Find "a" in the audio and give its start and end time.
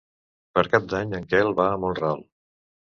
1.77-1.81